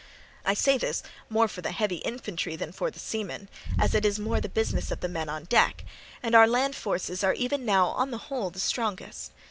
I 0.43 0.55
say 0.55 0.79
this 0.79 1.03
more 1.29 1.47
for 1.47 1.61
the 1.61 1.69
heavy 1.71 1.97
infantry 1.97 2.55
than 2.55 2.71
for 2.71 2.89
the 2.89 2.97
seamen, 2.97 3.49
as 3.77 3.93
it 3.93 4.03
is 4.03 4.17
more 4.17 4.41
the 4.41 4.49
business 4.49 4.89
of 4.89 5.01
the 5.01 5.07
men 5.07 5.29
on 5.29 5.43
deck; 5.43 5.85
and 6.23 6.33
our 6.33 6.47
land 6.47 6.75
forces 6.75 7.23
are 7.23 7.35
even 7.35 7.65
now 7.65 7.89
on 7.89 8.09
the 8.09 8.17
whole 8.25 8.49
the 8.49 8.59
strongest. 8.59 9.31